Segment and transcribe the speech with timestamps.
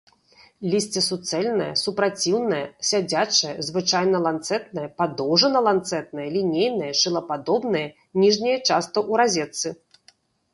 [0.69, 2.61] Лісце суцэльнае, супраціўнае,
[2.91, 7.85] сядзячае, звычайна ланцэтнае, падоўжана-ланцэтнае, лінейнае, шылападобнае,
[8.25, 9.67] ніжняе часта ў разетцы.